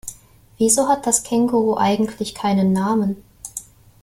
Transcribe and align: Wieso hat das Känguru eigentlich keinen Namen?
Wieso 0.57 0.87
hat 0.87 1.05
das 1.05 1.21
Känguru 1.21 1.77
eigentlich 1.77 2.33
keinen 2.33 2.73
Namen? 2.73 3.23